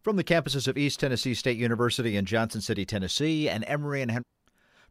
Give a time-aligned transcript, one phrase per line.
[0.00, 4.12] From the campuses of East Tennessee State University in Johnson City, Tennessee, and Emory and
[4.12, 4.24] Henry.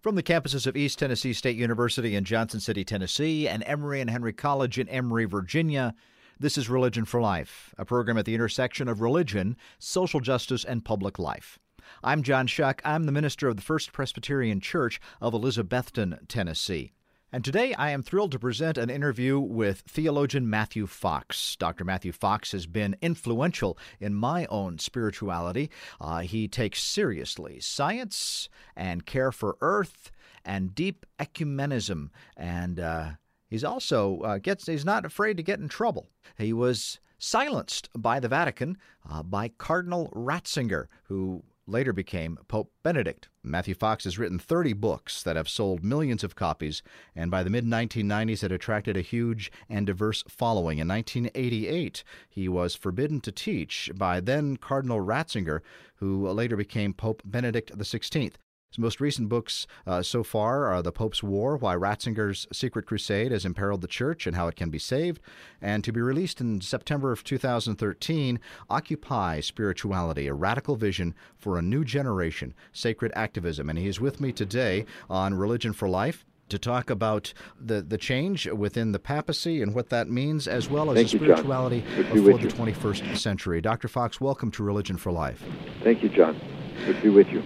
[0.01, 4.09] From the campuses of East Tennessee State University in Johnson City, Tennessee, and Emory and
[4.09, 5.95] Henry College in Emory, Virginia,
[6.39, 10.83] this is Religion for Life, a program at the intersection of religion, social justice, and
[10.83, 11.57] public life.
[12.03, 12.81] I'm John Shuck.
[12.83, 16.91] I'm the minister of the First Presbyterian Church of Elizabethton, Tennessee.
[17.29, 21.57] And today I am thrilled to present an interview with theologian Matthew Fox.
[21.57, 21.83] Dr.
[21.83, 25.69] Matthew Fox has been influential in my own spirituality.
[25.99, 30.09] Uh, he takes seriously science and care for earth
[30.45, 33.09] and deep ecumenism and uh,
[33.49, 36.07] he's also uh, gets he's not afraid to get in trouble.
[36.37, 38.77] He was silenced by the Vatican
[39.09, 43.29] uh, by Cardinal Ratzinger, who later became Pope Benedict.
[43.43, 46.81] Matthew Fox has written 30 books that have sold millions of copies,
[47.15, 50.79] and by the mid 1990s had attracted a huge and diverse following.
[50.79, 55.61] In 1988, he was forbidden to teach by then Cardinal Ratzinger,
[55.95, 58.33] who later became Pope Benedict XVI.
[58.77, 63.31] His most recent books uh, so far are The Pope's War Why Ratzinger's Secret Crusade
[63.31, 65.19] Has Imperiled the Church and How It Can Be Saved,
[65.59, 68.39] and to be released in September of 2013,
[68.69, 73.67] Occupy Spirituality A Radical Vision for a New Generation Sacred Activism.
[73.67, 77.97] And he is with me today on Religion for Life to talk about the, the
[77.97, 81.81] change within the papacy and what that means, as well as Thank the you, spirituality
[82.09, 83.59] for the 21st century.
[83.59, 83.87] Dr.
[83.87, 85.43] Fox, welcome to Religion for Life.
[85.83, 86.39] Thank you, John.
[86.85, 87.41] Good to be with you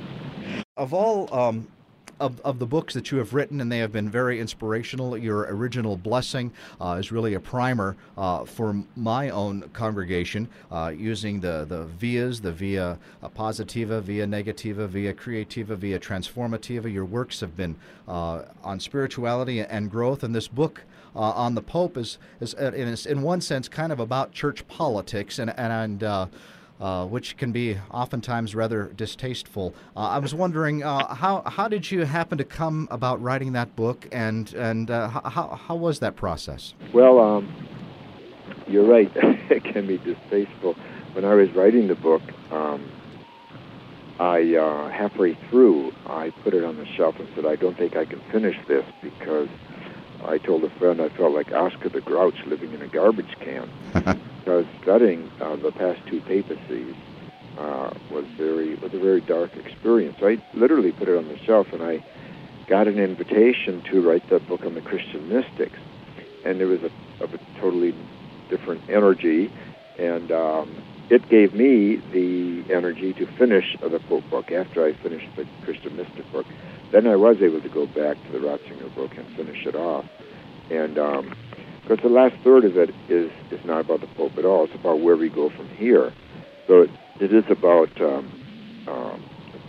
[0.82, 1.68] of all um,
[2.20, 5.16] of, of the books that you have written, and they have been very inspirational.
[5.16, 11.40] Your original blessing uh, is really a primer uh, for my own congregation, uh, using
[11.40, 12.98] the the vias, the via
[13.36, 16.92] positiva, via negativa, via creativa, via transformativa.
[16.92, 17.76] Your works have been
[18.08, 20.82] uh, on spirituality and growth, and this book.
[21.14, 24.66] Uh, on the Pope is, is uh, in, in one sense kind of about church
[24.70, 26.02] politics and and
[26.82, 29.74] uh, which can be oftentimes rather distasteful.
[29.96, 33.76] Uh, I was wondering uh, how how did you happen to come about writing that
[33.76, 36.74] book, and and uh, how how was that process?
[36.92, 37.54] Well, um,
[38.68, 39.12] you're right.
[39.16, 40.74] it can be distasteful.
[41.14, 42.90] When I was writing the book, um,
[44.20, 47.96] I uh, halfway through I put it on the shelf and said, I don't think
[47.96, 49.50] I can finish this because
[50.26, 53.70] I told a friend I felt like Oscar the Grouch living in a garbage can.
[54.42, 56.96] because studying uh, the past two papacies
[57.58, 60.18] uh, was very was a very dark experience.
[60.22, 62.02] I literally put it on the shelf, and I
[62.68, 65.78] got an invitation to write the book on the Christian mystics,
[66.44, 67.94] and there was a, of a totally
[68.50, 69.52] different energy,
[70.00, 70.76] and um,
[71.10, 75.96] it gave me the energy to finish the Pope book after I finished the Christian
[75.96, 76.48] mystic book.
[76.92, 80.06] Then I was able to go back to the Ratzinger book and finish it off,
[80.72, 81.36] and um,
[81.82, 84.66] because the last third of it is is not about the Pope at all.
[84.66, 86.14] It's about where we go from here.
[86.68, 89.24] So it, it is about um, um,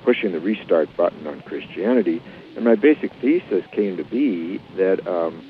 [0.05, 2.22] pushing the restart button on Christianity.
[2.56, 5.43] And my basic thesis came to be that um,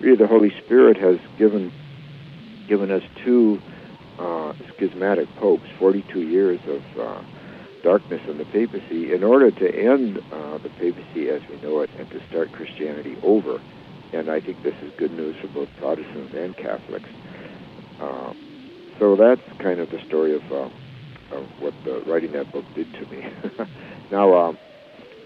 [0.00, 1.72] really the Holy Spirit has given
[2.66, 3.60] given us two
[4.18, 7.22] uh, schismatic popes, 42 years of uh,
[7.82, 11.90] darkness in the papacy, in order to end uh, the papacy as we know it
[11.98, 13.60] and to start Christianity over
[14.12, 17.08] and I think this is good news for both Protestants and Catholics.
[18.00, 18.32] Uh,
[18.98, 20.68] so that's kind of the story of, uh,
[21.32, 23.24] of what the, writing that book did to me.
[24.10, 24.52] now, uh,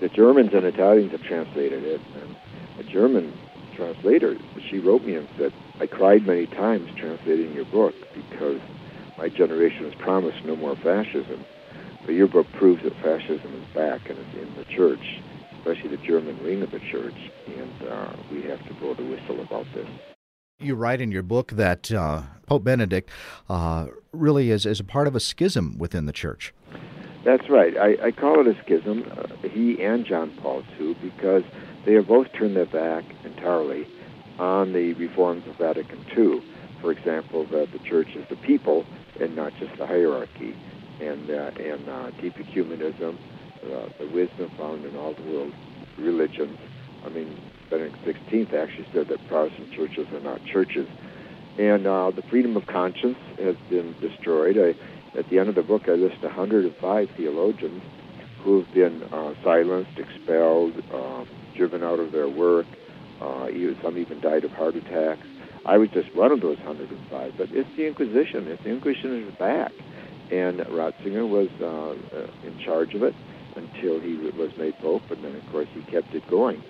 [0.00, 2.36] the Germans and Italians have translated it, and
[2.78, 3.32] a German
[3.74, 4.36] translator,
[4.68, 8.60] she wrote me and said, I cried many times translating your book because
[9.16, 11.44] my generation was promised no more fascism.
[12.04, 15.20] But your book proves that fascism is back and in the church
[15.64, 17.14] especially the German wing of the church,
[17.46, 19.88] and uh, we have to blow the whistle about this.
[20.60, 23.10] You write in your book that uh, Pope Benedict
[23.48, 26.52] uh, really is, is a part of a schism within the church.
[27.24, 27.76] That's right.
[27.78, 31.44] I, I call it a schism, uh, he and John Paul II, because
[31.86, 33.86] they have both turned their back entirely
[34.38, 36.42] on the reforms of Vatican II.
[36.82, 38.84] For example, that the church is the people
[39.18, 40.54] and not just the hierarchy,
[41.00, 43.16] and, uh, and uh, deep ecumenism,
[43.64, 45.52] uh, the wisdom found in all the world
[45.98, 46.58] religions.
[47.04, 47.38] I mean,
[47.70, 50.88] Benedict XVI actually said that Protestant churches are not churches.
[51.58, 54.58] And uh, the freedom of conscience has been destroyed.
[54.58, 57.82] I, at the end of the book, I list 105 theologians
[58.42, 61.24] who have been uh, silenced, expelled, uh,
[61.56, 62.66] driven out of their work.
[63.20, 63.48] Uh,
[63.82, 65.26] some even died of heart attacks.
[65.64, 67.34] I was just one of those 105.
[67.38, 68.48] But it's the Inquisition.
[68.48, 69.72] It's the Inquisition is back.
[70.30, 73.14] And Ratzinger was uh, uh, in charge of it
[73.56, 76.62] until he was made pope, and then of course he kept it going.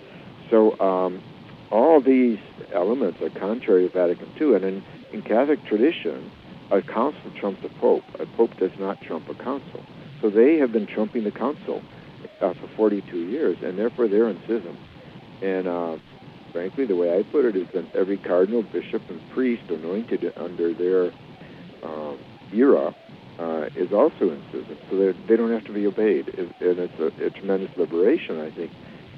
[0.49, 1.23] So um,
[1.71, 2.39] all these
[2.73, 6.31] elements are contrary to Vatican II, and in, in Catholic tradition,
[6.71, 8.03] a council trumps a pope.
[8.19, 9.83] A pope does not trump a council.
[10.21, 11.81] So they have been trumping the council
[12.41, 14.77] uh, for 42 years, and therefore they're in schism.
[15.41, 15.97] And uh,
[16.51, 20.73] frankly, the way I put it is that every cardinal, bishop, and priest anointed under
[20.73, 21.11] their
[21.83, 22.15] uh,
[22.53, 22.95] era
[23.39, 26.27] uh, is also in schism, so they don't have to be obeyed.
[26.29, 28.39] and it's a, a tremendous liberation.
[28.39, 28.71] I think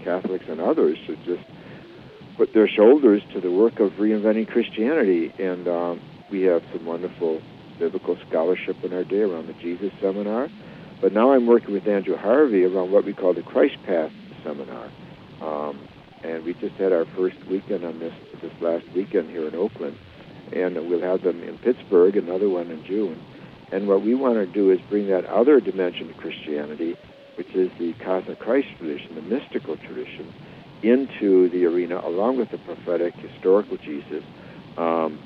[0.03, 1.43] Catholics and others should just
[2.35, 5.33] put their shoulders to the work of reinventing Christianity.
[5.39, 7.41] And um, we have some wonderful
[7.79, 10.49] biblical scholarship in our day around the Jesus Seminar.
[11.01, 14.11] But now I'm working with Andrew Harvey around what we call the Christ Path
[14.43, 14.89] Seminar.
[15.41, 15.87] Um,
[16.23, 19.97] and we just had our first weekend on this this last weekend here in Oakland,
[20.51, 23.19] and we'll have them in Pittsburgh, another one in June.
[23.71, 26.97] And what we want to do is bring that other dimension of Christianity,
[27.35, 30.33] which is the cosmic Christ tradition, the mystical tradition,
[30.83, 34.23] into the arena along with the prophetic, historical Jesus,
[34.77, 35.19] um,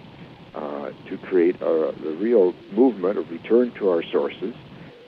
[0.56, 4.56] uh, to create a, a real movement, a return to our sources,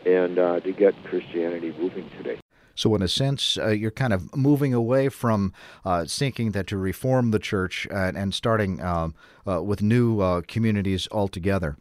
[0.06, 2.39] and uh, to get Christianity moving today.
[2.75, 5.53] So, in a sense, uh, you're kind of moving away from
[5.86, 9.13] uh, thinking that to reform the church and, and starting um,
[9.47, 11.77] uh, with new uh, communities altogether.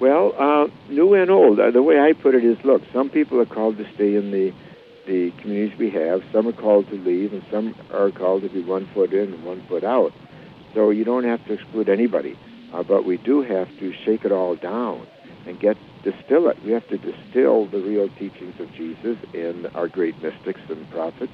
[0.00, 1.58] Well, uh, new and old.
[1.58, 4.30] Uh, the way I put it is, look, some people are called to stay in
[4.30, 4.52] the
[5.06, 6.22] the communities we have.
[6.32, 9.44] Some are called to leave, and some are called to be one foot in and
[9.44, 10.12] one foot out.
[10.74, 12.38] So you don't have to exclude anybody,
[12.86, 15.06] but we do have to shake it all down
[15.46, 16.62] and get distill it.
[16.62, 21.32] We have to distill the real teachings of Jesus and our great mystics and prophets,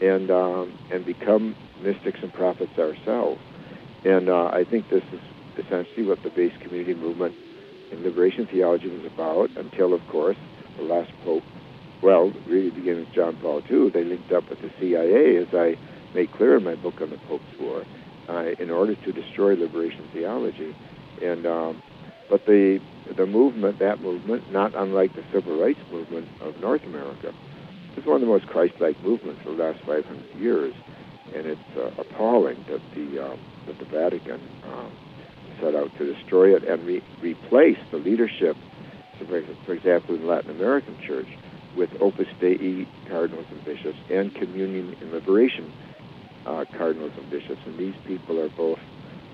[0.00, 3.40] and um, and become mystics and prophets ourselves.
[4.04, 5.20] And uh, I think this is
[5.58, 7.34] essentially what the base community movement
[7.90, 9.50] in liberation theology was about.
[9.56, 10.36] Until, of course,
[10.76, 11.44] the last pope.
[12.02, 15.76] Well, really beginning with John Paul II, they linked up with the CIA, as I
[16.14, 17.84] make clear in my book on the Pope's War,
[18.28, 20.74] uh, in order to destroy liberation theology.
[21.20, 21.82] And um,
[22.30, 22.80] but the
[23.16, 27.34] the movement, that movement, not unlike the civil rights movement of North America,
[27.96, 30.74] is one of the most Christ-like movements of the last 500 years,
[31.34, 33.36] and it's uh, appalling that the uh,
[33.66, 34.92] that the Vatican um,
[35.60, 38.56] set out to destroy it and re- replace the leadership,
[39.66, 41.28] for, example, in the Latin American Church,
[41.76, 45.72] with Opus Dei cardinals and bishops and Communion and Liberation
[46.46, 48.78] uh, cardinals and bishops, and these people are both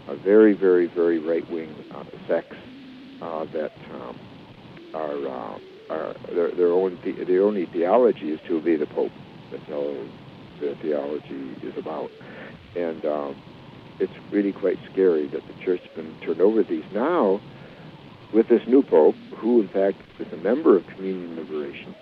[0.08, 2.56] a very, very, very right-wing uh, sects
[3.22, 4.18] uh, that um,
[4.94, 5.58] are, uh,
[5.90, 9.12] are their, their own the, their only theology is to obey the Pope.
[9.50, 10.06] That's all
[10.60, 12.10] their theology is about,
[12.74, 13.36] and um,
[13.98, 17.40] it's really quite scary that the church has been turned over these now
[18.32, 21.94] with this new Pope, who in fact is a member of Communion Liberation.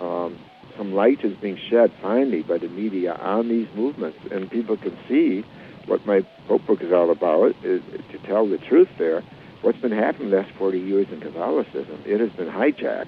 [0.00, 0.38] Um,
[0.76, 4.96] some light is being shed finally by the media on these movements, and people can
[5.08, 5.44] see
[5.86, 7.54] what my Pope book is all about.
[7.64, 9.22] Is, to tell the truth, there
[9.62, 13.06] what's been happening the last 40 years in Catholicism, it has been hijacked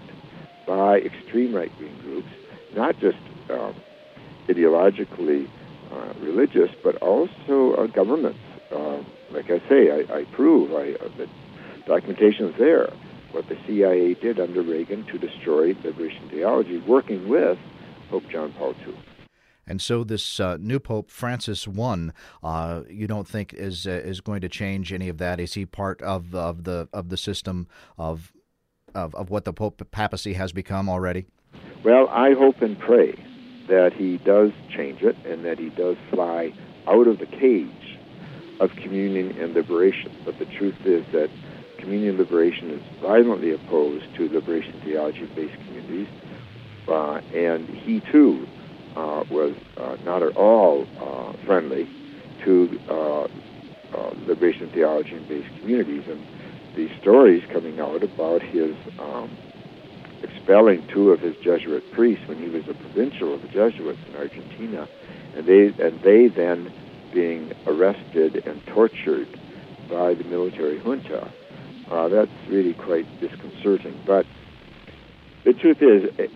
[0.67, 2.29] by extreme right-wing groups,
[2.75, 3.19] not just
[3.51, 3.75] um,
[4.49, 5.49] ideologically
[5.93, 8.39] uh, religious, but also uh, governments.
[8.71, 11.29] Uh, like I say, I, I prove I, uh, the
[11.87, 12.93] documentation is there.
[13.33, 17.59] What the CIA did under Reagan to destroy liberation theology, working with
[18.09, 18.95] Pope John Paul II.
[19.67, 22.11] And so this uh, new Pope Francis I,
[22.43, 25.41] uh, you don't think is uh, is going to change any of that?
[25.41, 27.67] Is he part of of the of the system
[27.99, 28.33] of
[28.95, 31.27] of, of what the Pope papacy has become already?
[31.85, 33.17] Well, I hope and pray
[33.69, 36.53] that he does change it and that he does fly
[36.87, 37.99] out of the cage
[38.61, 40.13] of communion and liberation.
[40.25, 41.31] But the truth is that
[41.79, 46.09] communion liberation is violently opposed to liberation theology-based communities,
[46.89, 48.47] uh, and he too
[48.97, 51.89] uh, was uh, not at all uh, friendly
[52.45, 52.81] to
[54.27, 56.03] liberation theology and based communities.
[56.09, 56.21] And
[56.75, 59.31] the stories coming out about his um,
[60.23, 64.17] expelling two of his Jesuit priests when he was a provincial of the Jesuits in
[64.17, 64.89] Argentina,
[65.35, 66.73] and they and they then
[67.13, 69.29] being arrested and tortured
[69.89, 71.31] by the military junta.
[71.91, 74.01] Uh, that's really quite disconcerting.
[74.05, 74.27] But
[75.45, 76.31] the truth is,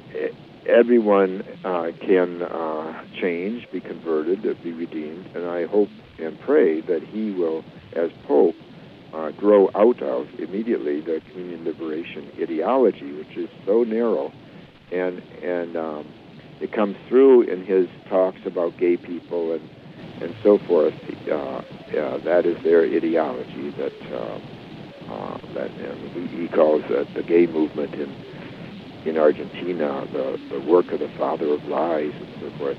[0.66, 7.02] everyone uh, can uh, change, be converted, be redeemed, and I hope and pray that
[7.02, 8.54] he will, as Pope,
[9.12, 14.32] uh, grow out of immediately the communion liberation ideology, which is so narrow,
[14.92, 16.06] and and um,
[16.60, 19.68] it comes through in his talks about gay people and
[20.22, 20.94] and so forth.
[21.30, 21.62] Uh,
[22.24, 24.38] that is their ideology that uh,
[25.12, 25.70] uh, that
[26.30, 28.14] he calls that the gay movement in
[29.06, 32.76] in Argentina, the, the work of the father of lies and so forth.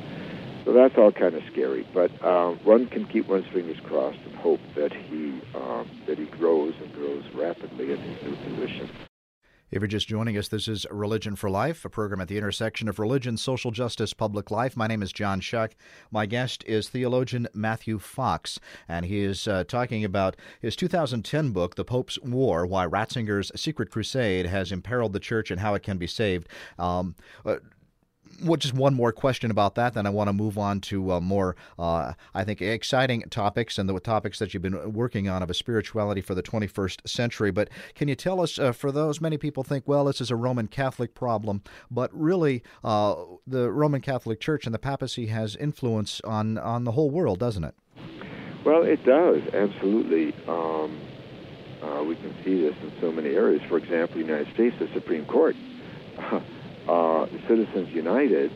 [0.65, 1.87] So that's all kind of scary.
[1.93, 6.25] But uh, one can keep one's fingers crossed and hope that he um, that he
[6.25, 8.89] grows and grows rapidly in his new position.
[9.71, 12.89] If you're just joining us, this is Religion for Life, a program at the intersection
[12.89, 14.75] of religion, social justice, public life.
[14.75, 15.75] My name is John Shuck.
[16.11, 21.75] My guest is theologian Matthew Fox, and he is uh, talking about his 2010 book,
[21.75, 25.97] The Pope's War Why Ratzinger's Secret Crusade Has Imperiled the Church and How It Can
[25.97, 26.49] Be Saved.
[26.77, 27.15] Um,
[27.45, 27.55] uh,
[28.43, 29.93] well, just one more question about that.
[29.93, 33.87] Then I want to move on to uh, more, uh, I think, exciting topics and
[33.87, 37.51] the topics that you've been working on of a spirituality for the 21st century.
[37.51, 40.35] But can you tell us, uh, for those many people think, well, this is a
[40.35, 46.21] Roman Catholic problem, but really, uh, the Roman Catholic Church and the papacy has influence
[46.23, 47.75] on on the whole world, doesn't it?
[48.65, 50.33] Well, it does absolutely.
[50.47, 50.99] Um,
[51.81, 53.61] uh, we can see this in so many areas.
[53.67, 55.55] For example, the United States, the Supreme Court.
[56.87, 58.51] uh, Citizens United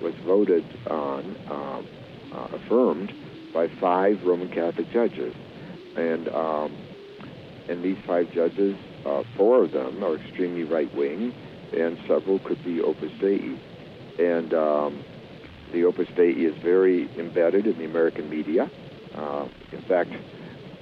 [0.00, 1.88] was voted on, um,
[2.32, 3.12] uh, affirmed
[3.52, 5.34] by five Roman Catholic judges,
[5.96, 6.76] and um,
[7.68, 8.76] and these five judges,
[9.06, 11.32] uh, four of them are extremely right wing,
[11.72, 13.58] and several could be Opus Dei,
[14.18, 15.04] and um,
[15.72, 18.70] the Opus Dei is very embedded in the American media.
[19.14, 20.10] Uh, in fact,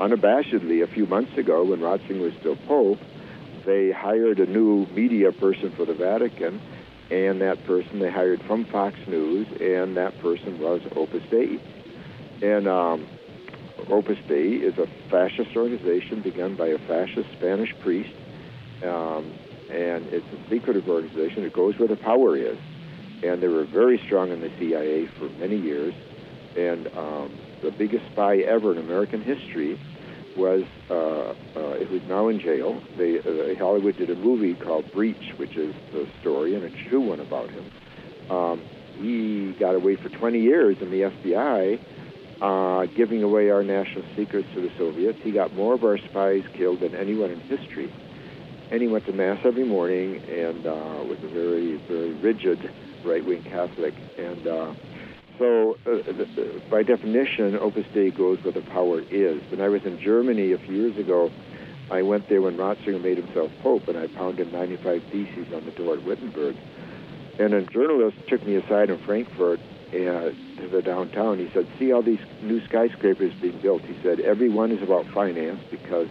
[0.01, 2.99] unabashedly, a few months ago, when Ratzinger was still Pope,
[3.65, 6.61] they hired a new media person for the Vatican
[7.13, 11.61] and that person they hired from Fox News, and that person was Opus Dei.
[12.41, 13.07] And um,
[13.91, 18.15] Opus Dei is a fascist organization begun by a fascist Spanish priest,
[18.83, 19.31] um,
[19.71, 21.45] and it's a secretive organization.
[21.45, 22.59] It goes where the power is,
[23.23, 25.93] and they were very strong in the CIA for many years,
[26.57, 29.79] and um, the biggest spy ever in American history
[30.37, 32.83] was uh, uh, who's now in jail.
[32.97, 37.01] They, uh, Hollywood did a movie called Breach, which is the story and a true
[37.01, 37.71] one about him.
[38.31, 38.63] Um,
[38.97, 41.81] he got away for 20 years in the FBI,
[42.41, 45.19] uh, giving away our national secrets to the Soviets.
[45.23, 47.93] He got more of our spies killed than anyone in history.
[48.71, 52.71] And he went to mass every morning and uh, was a very, very rigid
[53.05, 53.95] right-wing Catholic.
[54.17, 54.75] And uh,
[55.39, 59.43] so, uh, by definition, Opus Dei goes where the power is.
[59.51, 61.31] When I was in Germany a few years ago,
[61.91, 65.73] I went there when Ratzinger made himself Pope, and I pounded 95 theses on the
[65.73, 66.57] door at Wittenberg.
[67.39, 71.39] And a journalist took me aside in Frankfurt uh, to the downtown.
[71.39, 75.07] He said, "See all these new skyscrapers being built." He said, "Every one is about
[75.09, 76.09] finance because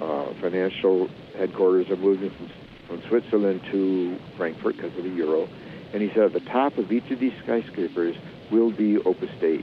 [0.00, 2.50] uh, financial headquarters are moving from
[2.86, 5.48] from Switzerland to Frankfurt because of the euro."
[5.92, 8.16] And he said, "At the top of each of these skyscrapers
[8.50, 9.62] will be Opus Dei.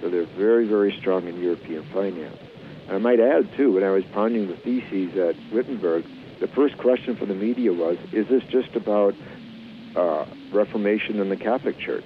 [0.00, 2.38] So they're very, very strong in European finance.
[2.86, 6.04] And I might add, too, when I was pounding the theses at Wittenberg,
[6.40, 9.14] the first question from the media was, is this just about
[9.96, 12.04] uh, Reformation in the Catholic Church?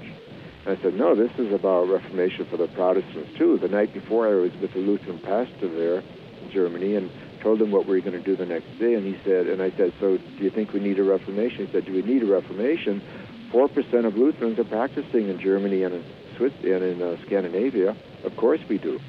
[0.65, 3.59] And I said, no, this is about Reformation for the Protestants, too.
[3.59, 6.03] The night before, I was with a Lutheran pastor there
[6.43, 7.11] in Germany and
[7.41, 8.95] told him what we were going to do the next day.
[8.95, 11.67] And he said, and I said, so do you think we need a Reformation?
[11.67, 13.03] He said, do we need a Reformation?
[13.53, 16.05] 4% of Lutherans are practicing in Germany and in,
[16.37, 17.97] Swiss, and in uh, Scandinavia.
[18.25, 19.01] Of course we do.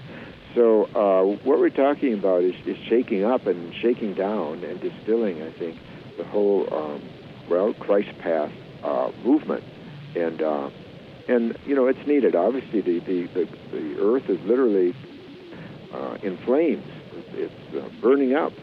[0.56, 5.44] So uh, what we're talking about is, is shaking up and shaking down and distilling,
[5.44, 5.78] I think,
[6.18, 7.02] the whole, um,
[7.50, 8.52] well, Christ path
[8.84, 9.64] uh, movement.
[10.16, 10.70] And, uh,
[11.28, 12.36] and, you know, it's needed.
[12.36, 14.96] Obviously, the, the, the, the earth is literally
[15.94, 16.86] uh, in flames.
[17.34, 18.54] It's, uh, burning up.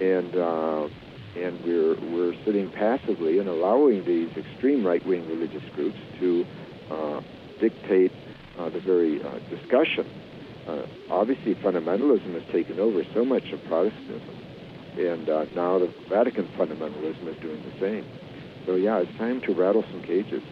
[0.00, 0.88] And uh,
[1.36, 6.44] and we're we're sitting passively and allowing these extreme right-wing religious groups to
[6.90, 7.20] uh,
[7.60, 8.12] dictate
[8.58, 10.06] uh, the very uh, discussion.
[10.66, 14.36] Uh, obviously, fundamentalism has taken over so much of Protestantism,
[14.98, 18.04] and uh, now the Vatican fundamentalism is doing the same.
[18.66, 20.42] So yeah, it's time to rattle some cages.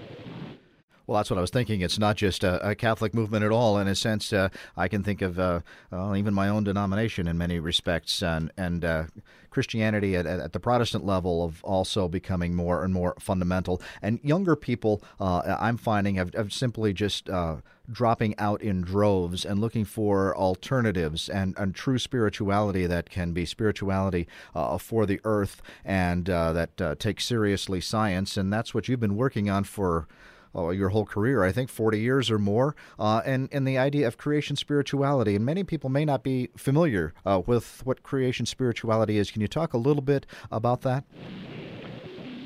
[1.07, 1.83] Well, that's what I was thinking.
[1.83, 3.79] It's not just a, a Catholic movement at all.
[3.79, 5.61] In a sense, uh, I can think of uh,
[5.93, 9.05] even my own denomination in many respects, and and uh,
[9.51, 13.83] Christianity at, at, the Protestant level of also becoming more and more fundamental.
[14.01, 17.57] And younger people, uh, I'm finding, have, have simply just uh,
[17.93, 23.45] dropping out in droves and looking for alternatives and, and true spirituality that can be
[23.45, 28.37] spirituality uh, for the earth and that takes seriously science.
[28.37, 30.09] And that's what you've been working on for
[30.55, 34.07] oh, your whole career, I think 40 years or more, uh, and, and the idea
[34.07, 35.37] of creation spirituality.
[35.37, 39.31] And many people may not be familiar uh, with what creation spirituality is.
[39.31, 41.05] Can you talk a little bit about that?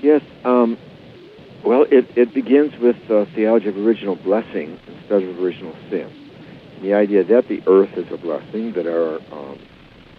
[0.00, 0.23] Yes.
[0.45, 0.79] Um,
[1.65, 6.12] well, it, it begins with the theology of original blessing instead of original sin.
[6.83, 9.59] The idea that the earth is a blessing, that our um,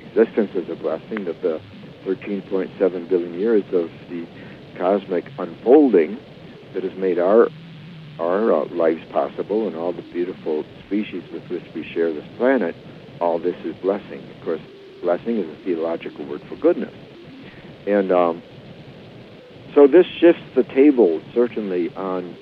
[0.01, 1.61] existence is a blessing, that the
[2.05, 4.27] 13.7 billion years of the
[4.77, 6.17] cosmic unfolding
[6.73, 7.49] that has made our
[8.19, 12.75] our uh, lives possible and all the beautiful species with which we share this planet,
[13.21, 14.23] all this is blessing.
[14.37, 14.61] Of course,
[15.01, 16.93] blessing is a theological word for goodness.
[17.87, 18.43] And um,
[19.73, 22.35] so this shifts the table certainly on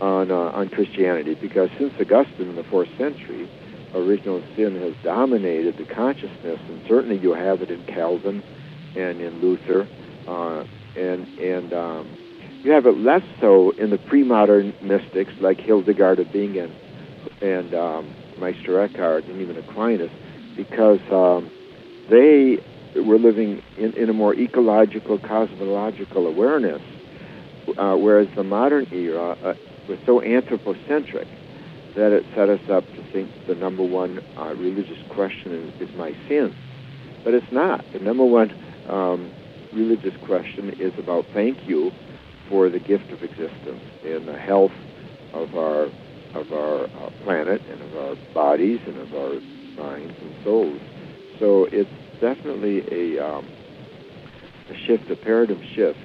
[0.00, 3.48] on uh, on Christianity because since Augustine in the fourth century,
[3.94, 8.42] original sin has dominated the consciousness, and certainly you have it in Calvin
[8.96, 9.88] and in Luther,
[10.26, 10.64] uh,
[10.96, 12.18] and and um,
[12.64, 16.74] you have it less so in the pre-modern mystics like Hildegard of Bingen
[17.42, 20.10] and um, Meister Eckhart and even Aquinas,
[20.56, 21.50] because um,
[22.08, 22.58] they
[22.96, 26.80] were living in, in a more ecological, cosmological awareness,
[27.76, 29.54] uh, whereas the modern era uh,
[29.86, 31.28] was so anthropocentric
[31.96, 35.94] that it set us up to think the number one uh, religious question is, is,
[35.96, 36.54] my sin.
[37.24, 37.84] But it's not.
[37.92, 38.50] The number one
[38.88, 39.30] um,
[39.72, 41.92] religious question is about thank you
[42.48, 44.72] for the gift of existence and the health
[45.32, 45.88] of our
[46.34, 49.40] of our uh, planet and of our bodies and of our
[49.76, 50.80] minds and souls.
[51.38, 53.48] So it's definitely a, um,
[54.68, 55.98] a shift, a paradigm shift,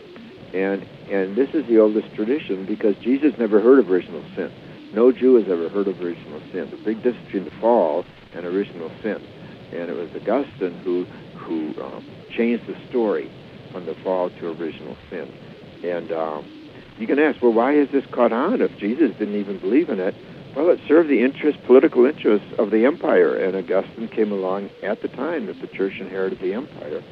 [0.53, 4.51] and and this is the oldest tradition because Jesus never heard of original sin.
[4.93, 6.69] No Jew has ever heard of original sin.
[6.69, 9.25] The big difference between the fall and original sin,
[9.71, 11.05] and it was Augustine who
[11.37, 12.05] who um,
[12.35, 13.31] changed the story
[13.71, 15.31] from the fall to original sin.
[15.83, 16.45] And um,
[16.97, 19.99] you can ask, well, why has this caught on if Jesus didn't even believe in
[19.99, 20.15] it?
[20.55, 25.01] Well, it served the interest, political interests of the empire, and Augustine came along at
[25.01, 27.03] the time that the church inherited the empire.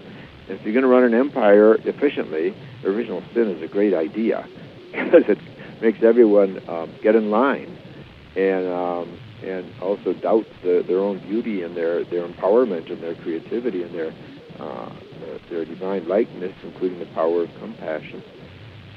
[0.49, 4.47] And if you're going to run an empire efficiently, original sin is a great idea
[4.91, 5.37] because it
[5.81, 7.77] makes everyone um, get in line
[8.35, 13.15] and um, and also doubt the, their own beauty and their their empowerment and their
[13.15, 14.13] creativity and their
[14.59, 14.89] uh,
[15.49, 18.23] their divine likeness, including the power of compassion.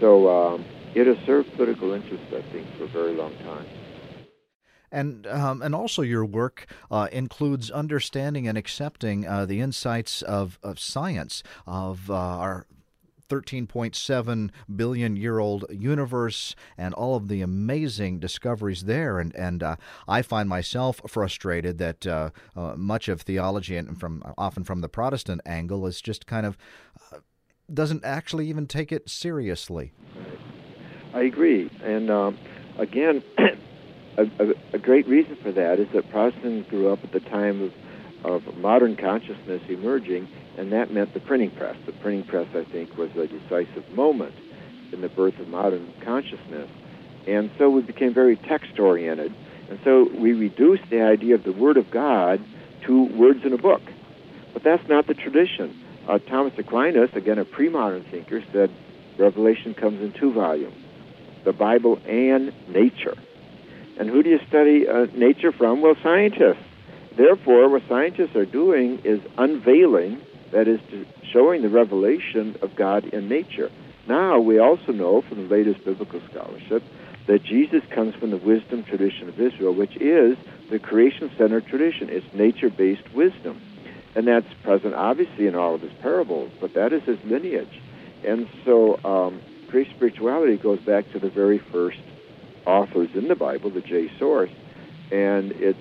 [0.01, 0.65] So um,
[0.95, 3.67] it has served political interests, I think, for a very long time.
[4.93, 10.59] And um, and also your work uh, includes understanding and accepting uh, the insights of,
[10.65, 12.67] of science of uh, our
[13.31, 19.21] 13.7 billion year old universe and all of the amazing discoveries there.
[19.21, 19.77] And, and uh,
[20.09, 24.89] I find myself frustrated that uh, uh, much of theology, and from often from the
[24.89, 26.59] Protestant angle, is just kind of
[27.13, 27.19] uh,
[27.75, 29.93] doesn't actually even take it seriously.
[31.15, 31.71] I agree.
[31.83, 32.39] And um,
[32.79, 37.21] again, a, a, a, great reason for that is that Protestants grew up at the
[37.21, 37.63] time
[38.25, 40.29] of, of modern consciousness emerging
[40.61, 41.77] and that meant the printing press.
[41.87, 44.35] The printing press, I think, was a decisive moment
[44.93, 46.69] in the birth of modern consciousness.
[47.27, 49.35] And so we became very text oriented.
[49.71, 52.45] And so we reduced the idea of the Word of God
[52.83, 53.81] to words in a book.
[54.53, 55.80] But that's not the tradition.
[56.09, 58.71] Uh, Thomas Aquinas, again a pre modern thinker, said
[59.19, 60.77] Revelation comes in two volumes
[61.45, 63.17] the Bible and nature.
[63.99, 65.81] And who do you study uh, nature from?
[65.81, 66.63] Well, scientists.
[67.17, 70.21] Therefore, what scientists are doing is unveiling
[70.53, 70.81] that is
[71.33, 73.71] showing the revelation of God in nature.
[74.07, 76.83] Now we also know from the latest biblical scholarship
[77.27, 80.37] that Jesus comes from the wisdom tradition of Israel, which is
[80.71, 82.09] the creation-centered tradition.
[82.11, 83.61] It's nature-based wisdom,
[84.15, 86.51] and that's present obviously in all of his parables.
[86.61, 87.81] But that is his lineage,
[88.25, 91.99] and so um, creation spirituality goes back to the very first
[92.67, 94.51] authors in the Bible, the J source,
[95.11, 95.79] and it's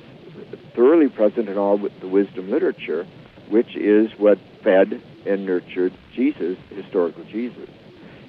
[0.75, 3.05] thoroughly present in all the wisdom literature
[3.49, 7.69] which is what fed and nurtured Jesus, historical Jesus.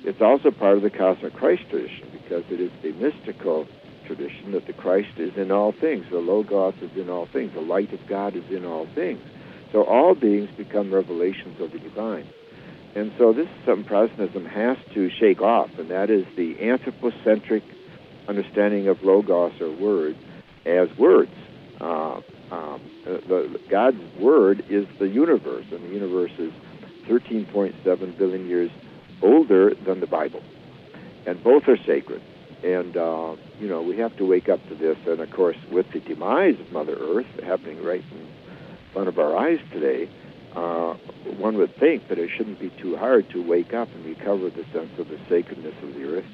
[0.02, 3.66] It's also part of the cosmic Christ tradition because it is the mystical
[4.06, 6.06] tradition that the Christ is in all things.
[6.10, 7.52] The Logos is in all things.
[7.52, 9.20] The light of God is in all things.
[9.72, 12.26] So all beings become revelations of the divine.
[12.94, 17.62] And so this is something Protestantism has to shake off, and that is the anthropocentric
[18.26, 20.16] understanding of Logos or word
[20.66, 21.30] as words.
[21.80, 26.52] Uh, um, uh, the, God's Word is the universe, and the universe is
[27.08, 28.70] 13.7 billion years
[29.22, 30.42] older than the Bible.
[31.26, 32.22] And both are sacred.
[32.64, 34.98] And, uh, you know, we have to wake up to this.
[35.06, 38.26] And, of course, with the demise of Mother Earth happening right in
[38.92, 40.08] front of our eyes today,
[40.54, 40.94] uh,
[41.38, 44.64] one would think that it shouldn't be too hard to wake up and recover the
[44.72, 46.24] sense of the sacredness of the earth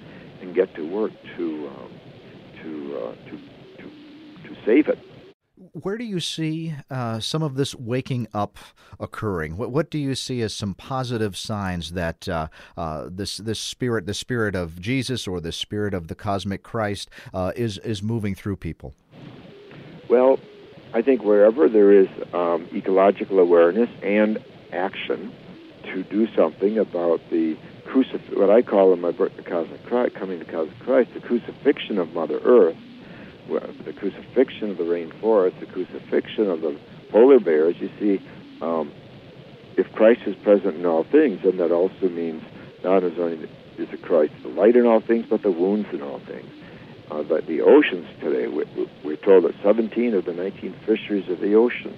[0.40, 1.90] and get to work to, um,
[2.62, 3.38] to, uh, to,
[3.82, 4.98] to, to save it
[5.72, 8.58] where do you see uh, some of this waking up
[9.00, 9.56] occurring?
[9.56, 14.06] What, what, do you see as some positive signs that uh, uh, this this spirit,
[14.06, 18.34] the spirit of Jesus or the spirit of the cosmic Christ, uh, is is moving
[18.34, 18.94] through people?
[20.08, 20.38] Well,
[20.96, 25.30] I think wherever there is um, ecological awareness and action
[25.92, 30.14] to do something about the crucif- what I call in my book, the Cosmic Christ,
[30.14, 32.78] Coming to Cosmic Christ, the crucifixion of Mother Earth,
[33.84, 36.80] the crucifixion of the rainforest, the crucifixion of the
[37.10, 37.76] polar bears.
[37.78, 38.26] You see,
[38.62, 38.90] um,
[39.76, 42.42] if Christ is present in all things, then that also means
[42.82, 46.20] not only is the Christ the light in all things, but the wounds in all
[46.20, 46.50] things.
[47.10, 48.48] Uh, but the oceans today,
[49.04, 51.96] we're told that 17 of the 19 fisheries of the ocean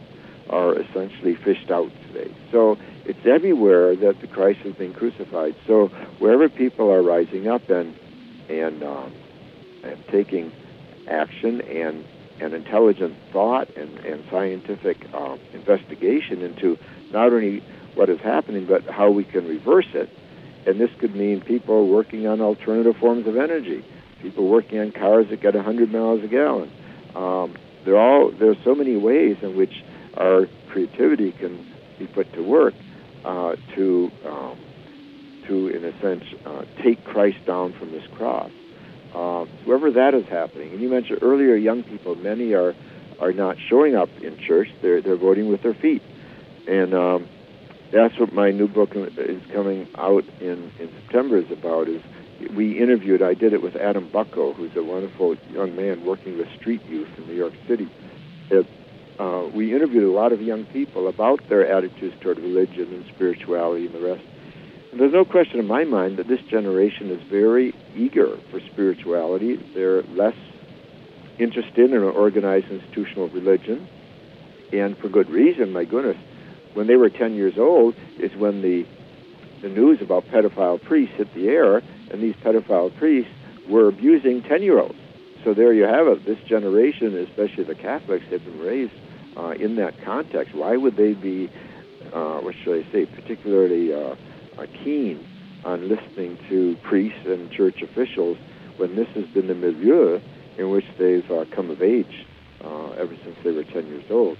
[0.50, 2.34] are essentially fished out today.
[2.52, 5.54] So it's everywhere that the Christ has been crucified.
[5.66, 7.96] So wherever people are rising up and
[8.48, 9.12] and, um,
[9.82, 10.52] and taking
[11.06, 12.04] action and
[12.40, 16.78] and intelligent thought and, and scientific uh, investigation into
[17.10, 20.08] not only what is happening but how we can reverse it.
[20.66, 23.84] And this could mean people working on alternative forms of energy,
[24.22, 26.70] people working on cars that get 100 miles a gallon.
[27.14, 29.82] Um, there are all there are so many ways in which
[30.16, 31.66] our creativity can
[31.98, 32.74] be put to work
[33.24, 34.58] uh, to, um,
[35.46, 38.50] to, in a sense, uh, take Christ down from this cross.
[39.14, 42.74] Uh, wherever that is happening, and you mentioned earlier, young people, many are
[43.18, 44.68] are not showing up in church.
[44.82, 46.02] They're they're voting with their feet,
[46.68, 47.28] and um,
[47.90, 51.88] that's what my new book is coming out in in September is about.
[51.88, 52.02] Is
[52.54, 53.22] we interviewed.
[53.22, 57.08] I did it with Adam Bucko, who's a wonderful young man working with street youth
[57.18, 57.88] in New York City.
[58.50, 58.66] It,
[59.18, 63.86] uh, we interviewed a lot of young people about their attitudes toward religion and spirituality
[63.86, 64.24] and the rest.
[64.92, 69.56] And there's no question in my mind that this generation is very eager for spirituality.
[69.56, 70.36] They're less
[71.38, 73.86] interested in an organized institutional religion,
[74.72, 75.72] and for good reason.
[75.72, 76.16] My goodness,
[76.74, 78.86] when they were 10 years old is when the
[79.60, 83.30] the news about pedophile priests hit the air, and these pedophile priests
[83.68, 84.98] were abusing 10 year olds.
[85.44, 86.24] So there you have it.
[86.24, 88.92] This generation, especially the Catholics, have been raised
[89.36, 90.54] uh, in that context.
[90.54, 91.50] Why would they be,
[92.12, 94.16] uh, what should I say, particularly uh,
[94.58, 95.24] uh, keen
[95.64, 98.36] on listening to priests and church officials
[98.76, 100.20] when this has been the milieu
[100.56, 102.26] in which they've uh, come of age
[102.64, 104.36] uh, ever since they were 10 years old?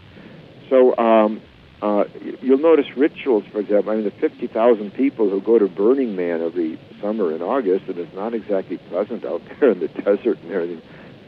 [0.69, 1.41] So um,
[1.81, 2.05] uh,
[2.43, 3.93] you'll notice rituals, for example.
[3.93, 7.99] I mean, the 50,000 people who go to Burning Man every summer in August, and
[7.99, 10.83] it's not exactly pleasant out there in the desert and everything,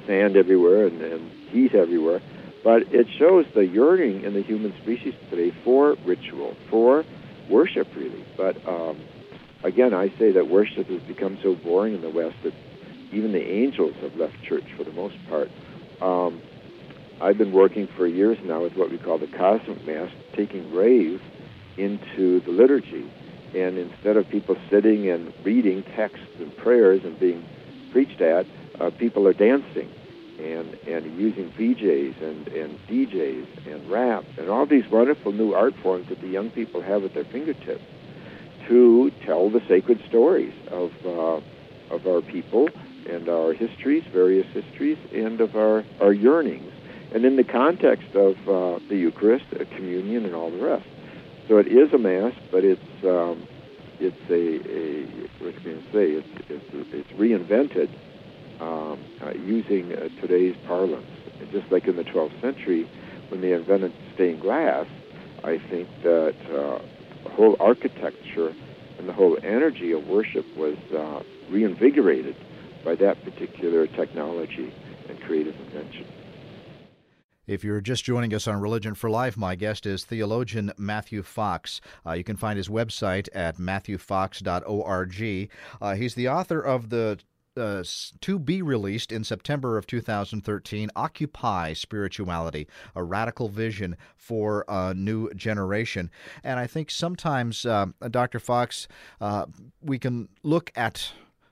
[0.06, 2.20] sand everywhere and, and heat everywhere.
[2.62, 7.04] But it shows the yearning in the human species today for ritual, for
[7.48, 8.24] worship, really.
[8.36, 9.00] But um,
[9.62, 12.52] again, I say that worship has become so boring in the West that
[13.12, 15.50] even the angels have left church for the most part.
[16.02, 16.42] Um,
[17.20, 21.20] I've been working for years now with what we call the Cosmic Mass, taking rave
[21.76, 23.10] into the liturgy.
[23.54, 27.44] And instead of people sitting and reading texts and prayers and being
[27.90, 28.46] preached at,
[28.78, 29.90] uh, people are dancing
[30.38, 35.74] and, and using VJs and, and DJs and rap and all these wonderful new art
[35.82, 37.82] forms that the young people have at their fingertips
[38.68, 41.40] to tell the sacred stories of, uh,
[41.94, 42.68] of our people
[43.08, 46.72] and our histories, various histories, and of our, our yearnings.
[47.12, 50.86] And in the context of uh, the Eucharist, communion, and all the rest.
[51.50, 53.44] So it is a Mass, but it's, um,
[53.98, 57.90] it's a, a, what can I say, it's, it's, it's reinvented
[58.60, 61.10] um, uh, using uh, today's parlance.
[61.50, 62.88] Just like in the 12th century,
[63.30, 64.86] when they invented stained glass,
[65.42, 66.78] I think that uh,
[67.24, 68.54] the whole architecture
[68.98, 72.36] and the whole energy of worship was uh, reinvigorated
[72.84, 74.72] by that particular technology
[75.08, 76.06] and creative invention.
[77.50, 81.80] If you're just joining us on Religion for Life, my guest is theologian Matthew Fox.
[82.06, 85.50] Uh, you can find his website at matthewfox.org.
[85.82, 87.18] Uh, he's the author of the
[87.56, 87.82] uh,
[88.20, 95.28] to be released in September of 2013, Occupy Spirituality, a radical vision for a new
[95.34, 96.08] generation.
[96.44, 98.38] And I think sometimes, uh, Dr.
[98.38, 98.86] Fox,
[99.20, 99.46] uh,
[99.82, 101.10] we can look at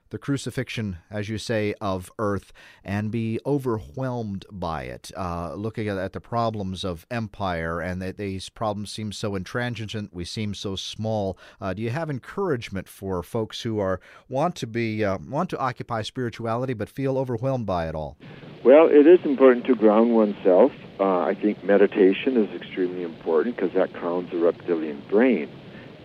[0.09, 2.51] the crucifixion, as you say, of earth
[2.83, 8.49] and be overwhelmed by it, uh, looking at, the problems of empire and that these
[8.49, 11.37] problems seem so intransigent, we seem so small.
[11.61, 15.59] Uh, do you have encouragement for folks who are want to be uh, want to
[15.59, 18.17] occupy spirituality but feel overwhelmed by it all?
[18.63, 20.71] Well, it is important to ground oneself.
[20.99, 25.49] Uh, I think meditation is extremely important because that grounds the reptilian brain,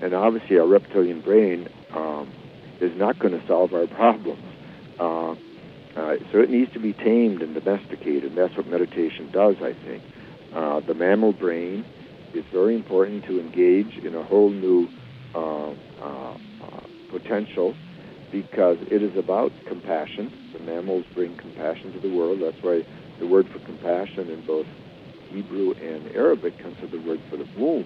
[0.01, 1.69] and obviously our reptilian brain.
[1.93, 2.31] Um,
[2.85, 4.45] is not going to solve our problems.
[4.99, 5.33] Uh,
[5.97, 9.73] uh, so it needs to be tamed and domesticated, and that's what meditation does, I
[9.73, 10.03] think.
[10.53, 11.85] Uh, the mammal brain
[12.35, 14.89] is very important to engage in a whole new
[15.35, 17.75] uh, uh, uh, potential
[18.33, 20.33] because it is about compassion.
[20.53, 22.41] The mammals bring compassion to the world.
[22.41, 22.85] That's why
[23.21, 24.67] the word for compassion in both
[25.31, 27.85] Hebrew and Arabic comes from the word for the womb.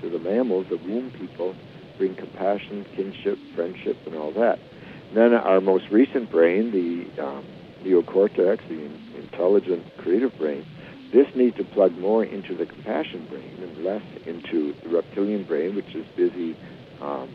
[0.00, 1.56] To the mammals, the womb people
[1.98, 4.58] bring compassion, kinship, friendship, and all that.
[5.08, 7.44] And then our most recent brain, the um,
[7.82, 10.64] neocortex, the intelligent creative brain,
[11.12, 15.74] this needs to plug more into the compassion brain and less into the reptilian brain,
[15.74, 16.56] which is busy
[17.00, 17.28] um,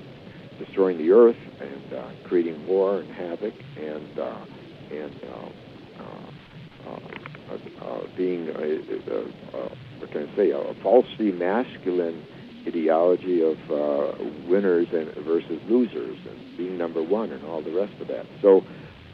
[0.60, 4.46] destroying the earth and uh, creating war and havoc and uh,
[4.92, 11.32] and uh, uh, uh, uh being a, a, a, what can I say a falsely
[11.32, 12.24] masculine
[12.68, 13.58] ideology of
[14.48, 18.26] winners and versus losers and being number one and all the rest of that.
[18.42, 18.64] So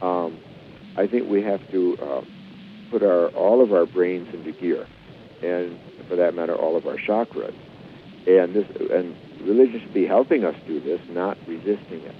[0.01, 0.37] um,
[0.97, 2.25] I think we have to
[2.89, 4.87] put our all of our brains into gear,
[5.43, 7.55] and for that matter, all of our chakras.
[8.27, 12.15] And this and religion should be helping us do this, not resisting it.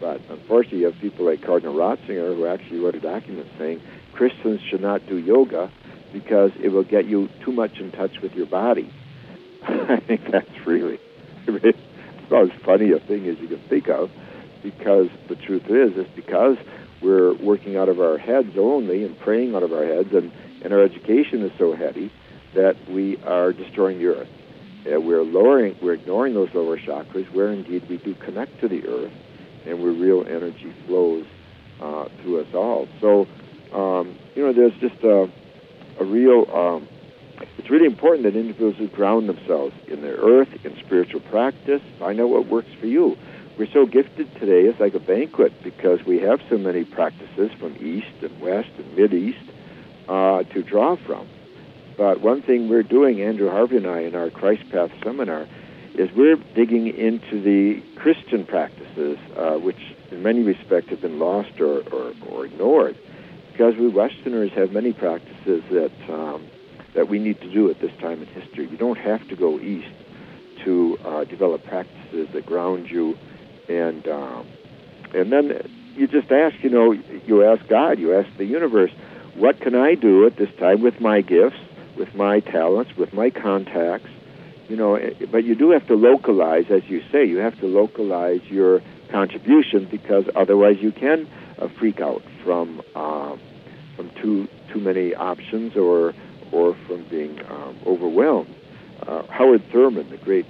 [0.00, 3.80] But unfortunately, you have people like Cardinal Ratzinger who actually wrote a document saying
[4.12, 5.70] Christians should not do yoga
[6.12, 8.92] because it will get you too much in touch with your body.
[9.90, 11.00] I think that's really,
[11.46, 11.74] really
[12.26, 14.10] about as funny a thing as you can think of
[14.62, 16.58] because the truth is, is because
[17.00, 20.72] we're working out of our heads only and praying out of our heads, and, and
[20.72, 22.12] our education is so heady
[22.54, 24.28] that we are destroying the earth.
[24.86, 28.86] Uh, we're lowering, we're ignoring those lower chakras, where indeed we do connect to the
[28.86, 29.12] earth,
[29.66, 31.26] and where real energy flows
[31.80, 32.86] uh, through us all.
[33.00, 33.26] So,
[33.72, 35.30] um, you know, there's just a,
[36.00, 36.46] a real.
[36.52, 36.88] Um,
[37.64, 41.80] it's really important that individuals who ground themselves in their earth, in spiritual practice.
[41.98, 43.16] Find out what works for you
[43.58, 47.76] we're so gifted today, it's like a banquet because we have so many practices from
[47.76, 49.38] East and West and Mid East
[50.08, 51.28] uh, to draw from.
[51.96, 55.46] But one thing we're doing, Andrew Harvey and I, in our Christ Path seminar,
[55.94, 59.78] is we're digging into the Christian practices, uh, which
[60.10, 62.98] in many respects have been lost or, or, or, ignored,
[63.52, 66.44] because we Westerners have many practices that um,
[66.94, 68.66] that we need to do at this time in history.
[68.68, 69.92] You don't have to go east
[70.64, 73.18] to uh, develop practices that ground you
[73.68, 74.46] and um,
[75.14, 78.90] and then you just ask, you know, you ask God, you ask the universe,
[79.34, 81.56] what can I do at this time with my gifts,
[81.96, 84.10] with my talents, with my contacts,
[84.68, 84.96] you know?
[84.96, 88.82] Eh, but you do have to localize, as you say, you have to localize your
[89.10, 91.28] contribution because otherwise you can
[91.58, 93.36] uh, freak out from uh,
[93.96, 96.12] from too too many options or
[96.52, 98.54] or from being um, overwhelmed.
[99.06, 100.46] Uh, Howard Thurman, the great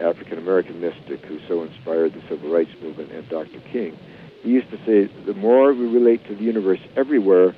[0.00, 3.60] African American mystic who so inspired the civil rights movement and Dr.
[3.72, 3.98] King.
[4.42, 7.54] He used to say, the more we relate to the universe everywhere,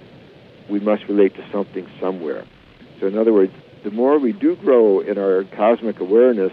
[0.68, 2.44] we must relate to something somewhere.
[3.00, 6.52] So, in other words, the more we do grow in our cosmic awareness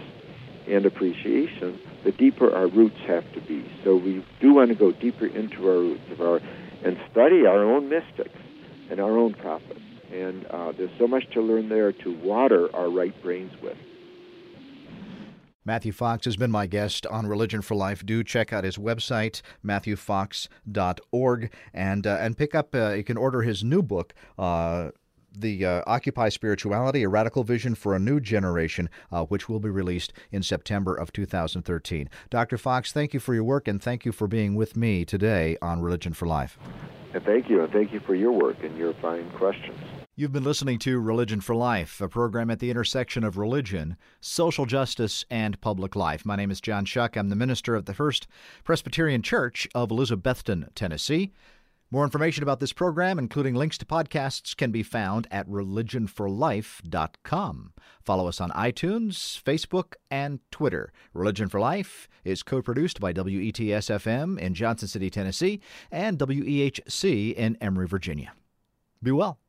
[0.66, 3.70] and appreciation, the deeper our roots have to be.
[3.84, 6.40] So, we do want to go deeper into our roots of our
[6.84, 8.38] and study our own mystics
[8.90, 9.81] and our own prophets.
[10.12, 13.76] And uh, there's so much to learn there to water our right brains with.
[15.64, 18.04] Matthew Fox has been my guest on Religion for Life.
[18.04, 22.74] Do check out his website, matthewfox.org, and uh, and pick up.
[22.74, 24.12] Uh, you can order his new book.
[24.36, 24.90] Uh,
[25.34, 29.70] the uh, Occupy Spirituality, a Radical Vision for a New Generation, uh, which will be
[29.70, 32.10] released in September of 2013.
[32.28, 32.58] Dr.
[32.58, 35.80] Fox, thank you for your work and thank you for being with me today on
[35.80, 36.58] Religion for Life.
[37.14, 39.78] And thank you, and thank you for your work and your fine questions.
[40.22, 44.66] You've been listening to Religion for Life, a program at the intersection of religion, social
[44.66, 46.24] justice, and public life.
[46.24, 47.16] My name is John Shuck.
[47.16, 48.28] I'm the minister of the First
[48.62, 51.32] Presbyterian Church of Elizabethton, Tennessee.
[51.90, 57.72] More information about this program, including links to podcasts, can be found at religionforlife.com.
[58.04, 60.92] Follow us on iTunes, Facebook, and Twitter.
[61.14, 67.34] Religion for Life is co produced by WETS FM in Johnson City, Tennessee, and WEHC
[67.34, 68.32] in Emory, Virginia.
[69.02, 69.41] Be well.